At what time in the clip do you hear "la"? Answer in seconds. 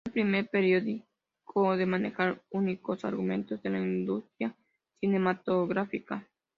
3.69-3.77